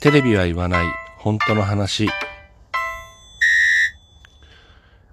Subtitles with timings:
[0.00, 0.86] テレビは言わない
[1.18, 2.08] 本当の話。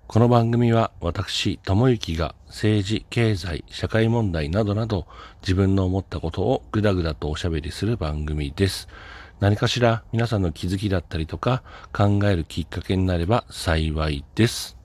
[0.07, 5.05] この番組は私、ともゆきが政治、経済、社会問題などなど
[5.41, 8.87] 自分の思ったことをぐだぐだとおしゃべりする番組です。
[9.41, 14.76] 何かしら皆さんの気づきだったりとか考えるきっかけになれば幸いです。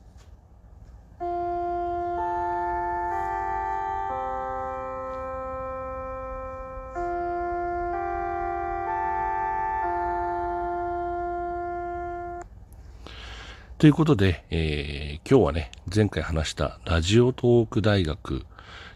[13.82, 18.46] ということで、えー今日はね、前回話したラジオトーク大学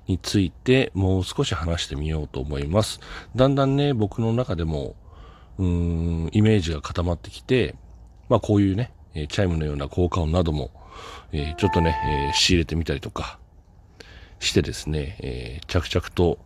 [0.07, 3.01] についてもう少し話してみようと思います。
[3.35, 4.95] だんだんね、僕の中でも、
[5.59, 7.75] うーん、イメージが固まってきて、
[8.29, 10.71] まあこういうね、チャイムのような効果音なども、
[11.33, 13.41] えーちょっとね、えー仕入れてみたりとか
[14.39, 16.39] してですね、えー着々と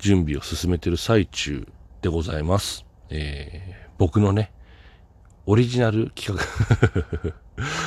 [0.00, 1.68] 準備を進めてる最中
[2.02, 2.84] でございます。
[3.10, 4.50] え僕のね、
[5.48, 7.34] オリジナル企画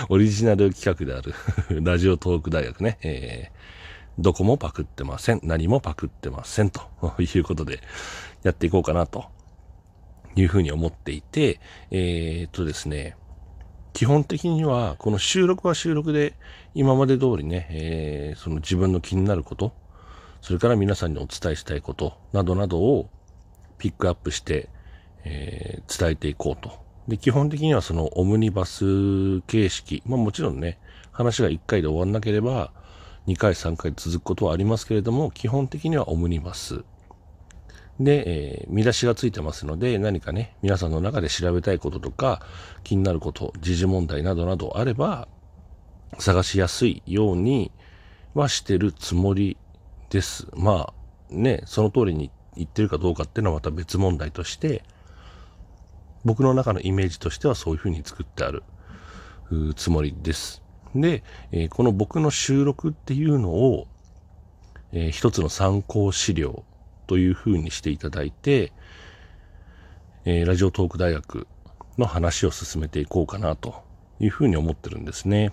[0.07, 1.33] オリジナル企画である
[1.83, 3.79] ラジオトーク大学ね、えー
[4.21, 5.39] どこもパクってません。
[5.43, 6.71] 何もパクってません。
[6.71, 6.81] と
[7.21, 7.79] いうことで、
[8.43, 9.27] やっていこうかなと
[10.35, 13.15] いうふうに思っていて、えーっとですね、
[13.93, 16.33] 基本的には、この収録は収録で、
[16.75, 19.71] 今まで通りね、えーその自分の気になること、
[20.41, 23.09] それから皆さんにお伝えしたいこと、などなどを
[23.77, 24.67] ピックアップして、
[25.23, 26.88] えー伝えていこうと。
[27.09, 30.77] で、基本的にはそのオムニバス形式、まあもちろんね、
[31.11, 32.71] 話が1回で終わんなければ、
[33.25, 36.83] 2回、3回続くことはありますけれども、基本的にはオムニバス。
[37.99, 42.43] で、えー見出しがついてますので、何かね、皆さんの中で調べたいこととか、
[42.83, 45.27] 気になること、時事問題などなどあれば、
[46.19, 47.71] 探しやすいように
[48.35, 49.57] はしてるつもり
[50.11, 50.47] です。
[50.55, 54.83] まあ、ね、その通りに言ってるかどうかっていうのはまた別問題として、
[56.25, 58.63] 僕の中のイメージとしてはそういうふうに作ってある
[59.75, 60.61] つもりです。
[60.95, 63.87] で、えーこの僕の収録っていうのを、
[64.91, 66.63] えー一つの参考資料
[67.07, 68.71] というふうにしていただいて、
[70.25, 71.47] えーラジオトーク大学
[71.97, 73.83] の話を進めていこうかなと
[74.19, 75.51] いうふうに思ってるんですね。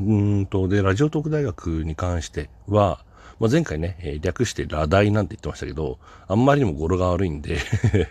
[0.00, 3.04] うんと、で、ラジオトーク大学に関しては、
[3.40, 7.58] まあ、前回ね、えー略してラ大なんて言ってましたけど、あんまりにも語呂が悪いんで、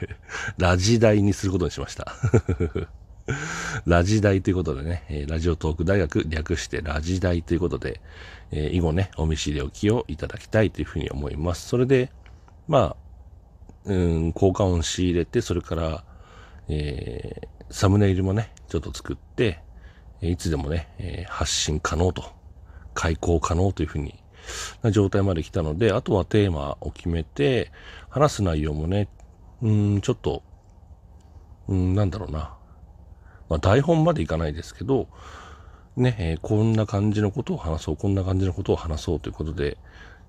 [0.58, 2.16] ラジ大にすることにしました。
[3.86, 8.00] ラジ大ということでね、えーラジオトーク大学略してラジ大ということで、
[8.52, 11.68] えー以後ね、お見知りおきをいただきたいというふうに思います。
[11.68, 12.10] それで、
[12.68, 12.96] まあ、
[13.86, 16.04] うん、効果音仕入れて、それから、
[16.70, 19.60] えーサムネイルもね、ちょっと作って、
[20.22, 22.24] いつでもね、えー発信可能と、
[22.94, 24.24] 開講可能というふうに、
[24.82, 27.72] な状態まで来たので、あとはテーマを決めて、
[28.10, 29.10] 話す内容もね、
[29.62, 30.44] うん、ちょっと、
[31.68, 32.56] うん、なんだろうな。
[33.50, 35.08] まあ、台本までいかないですけど、
[35.96, 39.78] ね、えーこんな感じのことを話そう、こんな感じのことを話そうということで、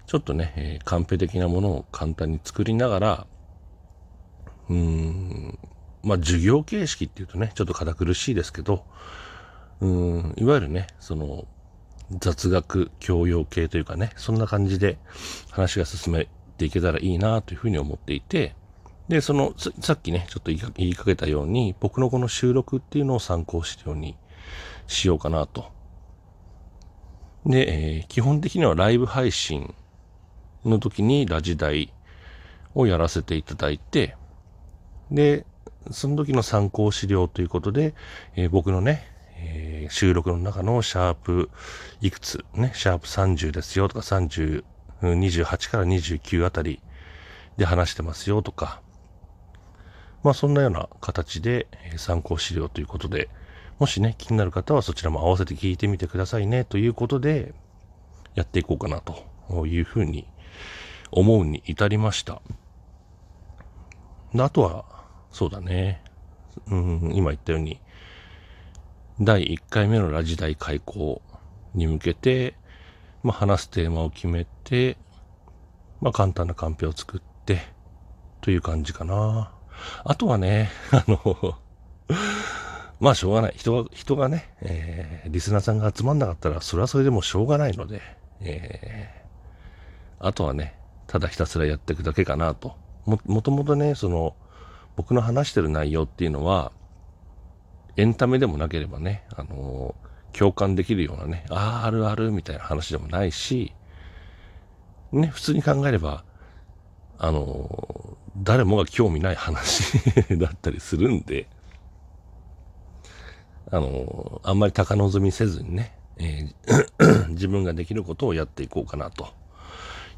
[0.06, 3.26] ちょっとね、えーカンペ的なものを簡単に作りながら、
[4.68, 5.58] うーん、
[6.02, 8.84] まあ、授業形式っていうとね、ちょっと堅苦しいですけど、
[9.80, 11.46] うん、いわゆるね、その、
[12.10, 14.98] 雑学教養系というかね、そんな感じで
[15.50, 18.54] 話が進めていけたらいいなというふうに思っていて、
[19.08, 24.16] で、その、さっきね、ちょっと言いかけたように、僕のこの収録っていうのを参考資料に
[24.86, 25.72] しようかなと。
[27.46, 29.74] で、えー基本的にはライブ配信
[30.64, 31.92] の時にラジ大
[32.74, 34.16] をやらせていただいて、
[35.10, 35.46] で、
[35.90, 37.94] その時の参考資料ということで、
[38.36, 39.06] えー僕のね、
[39.38, 41.50] えー収録の中のシャープ
[42.00, 44.64] いくつ、ね、シャープ30ですよとか30、
[45.00, 46.82] 28から29あたり
[47.56, 48.82] で話してますよとか、
[50.22, 51.66] まあそんなような形で
[51.96, 53.28] 参考資料ということで、
[53.78, 57.54] もしね、気になる方はそちらも合わせて聞いてみてくださいねということで、
[58.34, 60.28] やっていこうかなというふうに
[61.10, 62.42] 思うに至りました。
[64.36, 64.84] あとは、
[65.30, 66.02] そうだね。
[66.66, 67.80] うん、今言ったように、
[69.20, 71.22] 第1回目のラジ大開講
[71.74, 72.54] に向けて、
[73.24, 74.96] まあ、話すテーマを決めて、
[76.00, 77.62] まあ、簡単なカンペを作って、
[78.40, 79.52] という感じかな。
[80.04, 81.58] あとはね、 あの、
[83.00, 83.54] まあしょうがない。
[83.56, 88.00] 人が、人がね、えーリスナーさんが集まんなかったら、それはそれでもしょうがないので、
[88.40, 89.18] えー
[90.20, 90.76] あとはね、
[91.06, 92.76] ただひたすらやっていくだけかなと。
[93.04, 94.34] も、もともとね、その、
[94.96, 96.72] 僕の話してる内容っていうのは、
[97.98, 99.96] エンタメでもなければね、あの
[100.32, 103.74] 共感できるようなね、ああ、あるあるみたいな話でもないし、
[105.10, 106.24] ね、普通に考えれば、
[107.18, 109.98] あの誰もが興味ない話
[110.38, 111.48] だったりするんで、
[113.72, 116.46] あの、あんまり高望みせずにね、え、
[117.30, 119.28] 自分ができることをやっていこうかなと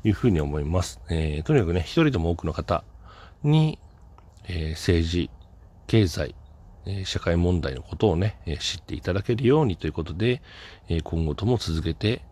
[0.05, 1.01] いうふうに思います。
[1.09, 2.85] えー、とにかくね、一人でも多くの方
[3.43, 3.79] に、
[4.45, 5.31] えー、政治、
[5.87, 6.35] 経済、
[6.87, 10.43] え社会問題のことをね、え知っていただけるようにということで、
[10.89, 12.23] え今後とも続けて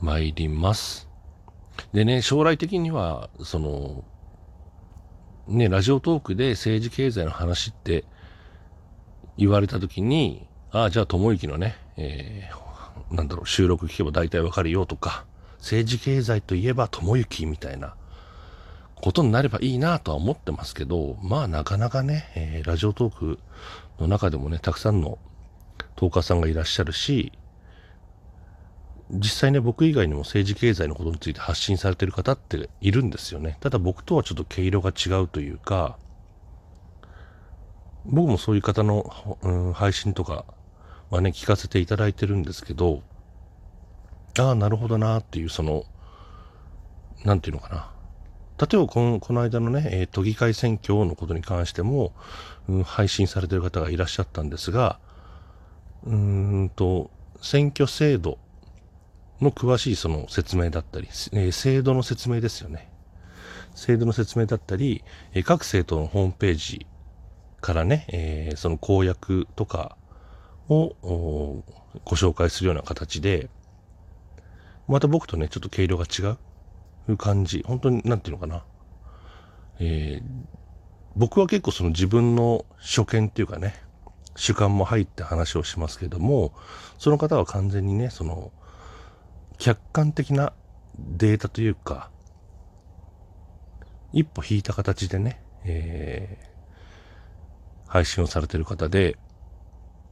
[0.00, 1.08] まいります。
[1.92, 4.04] でね、将来的には、その、
[5.48, 8.04] ね、ラジオトークで政治経済の話って
[9.36, 15.24] 言われたときに、ああ、じゃあ、ともゆきのね、えー、なんだろう、収録聞けば大体わかるよとか、
[15.58, 17.94] 政治経済といえばともゆきみたいな
[19.00, 23.38] ことになればいいなとは思ってますけど、まあなかなかね、えー、ラジオトーク
[23.98, 25.18] の中でもね、たくさんの
[25.96, 27.32] トーカーさんがいらっしゃるし、
[29.10, 33.56] 実際ね、僕以外にも政治経済のことについて発信されてる方っているんですよね。
[33.60, 35.98] ただ僕とはちょっと毛色が違うというか、
[38.04, 40.44] 僕もそういう方の、うん、配信とか
[41.10, 43.02] はね、聞かせていただいてるんですけど、
[44.38, 45.84] ああ、なるほどなっていう、その、
[47.24, 47.90] なんていうのかな。
[48.60, 52.12] 例えばこの、この間のね、えー、都議会選挙のことに関しても、
[52.68, 55.00] うん、配信されてる方がいらっしゃったんですが、
[56.04, 57.10] うーんと、
[57.40, 58.38] 選挙制度
[59.40, 62.90] の詳しいその説明だったり、えー、制度の説明ですよね。
[63.74, 65.02] 制度の説明だったり、
[65.32, 66.86] えー、各政党のホームページ
[67.62, 69.96] からね、えー、その公約とか
[70.68, 70.94] を
[72.04, 73.48] ご紹介するような形で、
[74.86, 76.36] また僕とね、ちょっと毛色が違う
[77.08, 77.64] いう感じ。
[77.66, 78.64] 本当に、なんていうのかな。
[79.78, 80.46] えー、
[81.16, 83.74] 僕は結構その自分の所見っていうかね、
[84.36, 86.52] 主観も入って話をしますけども、
[86.98, 88.52] その方は完全にね、その、
[89.58, 90.52] 客観的な
[90.98, 92.10] データというか、
[94.12, 99.18] 一歩引いた形でね、えー、配信をされてる方で、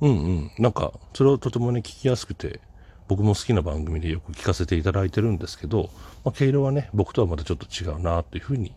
[0.00, 2.60] うんうん、なんか、それをとてもね、聞きやすくて、
[3.08, 5.90] 僕も好きな番組でよく聞かせていただいてるんですけど、
[6.24, 8.72] まあ、毛色はね、僕とはまたちょっと違うなというふうに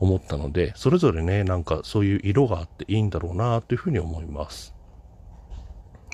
[0.00, 4.74] 思ったので、それぞれね、なんかそういう色があっていいんだろうなというふうに思います。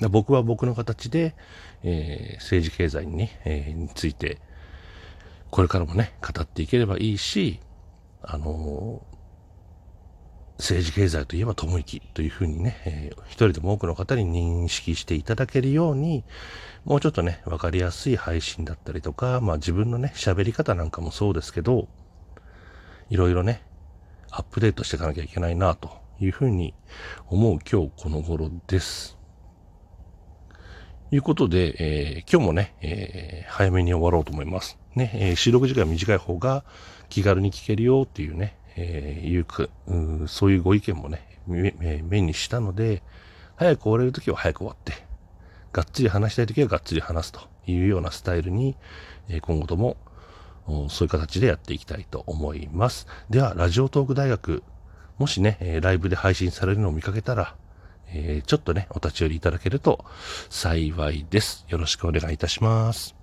[0.09, 1.35] 僕は僕の形で、
[1.83, 4.39] えー、政治経済に,、ねえー、について、
[5.49, 7.61] これからもね、語っていければいいし、
[8.21, 9.16] あのー、
[10.57, 16.23] 政治経済といえば友きというふうにね、えー、一人でも多くの方に認識していただけるように、
[16.83, 21.87] もうちょっとね、わかりやすい配信だったりとか、まあ自分のね、喋り方なんかもそうですけど、
[23.09, 23.61] いろいろね、
[24.31, 26.73] アップデートしていかなきゃいけないなというふうに
[27.27, 29.17] 思う今日この頃です。
[31.11, 34.77] いうことで、えー、今日もね、えー、早めに終わろうと思います。
[34.95, 36.65] ね、えー、収録時間短い方が
[37.07, 43.01] 気軽に聞けるよっていうね、えー、いうくう、そういうご意見もね、目にしたので、
[43.55, 44.93] 早く終われるときは早く終わって、
[45.73, 48.75] がっつり話したいときはがっつり話すというようなスタイルに、
[49.29, 49.97] えー、今後とも
[50.89, 53.07] そういう形でやっていきたいと思います。
[53.29, 54.63] では、ラジオトーク大学、
[55.17, 57.55] もしね、えライブで配信されるのを見かけたら、
[58.09, 60.05] えー、ちょっとね、お立ち寄りいただけると
[60.49, 61.65] 幸いです。
[61.69, 63.16] よろしくお願いいたします。